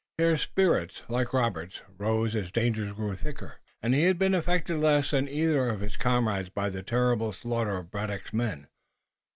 [0.17, 4.33] His spirits, like Robert's, rose as dangers grew thicker around them, and he had been
[4.33, 8.65] affected less than either of his comrades by the terrible slaughter of Braddock's men.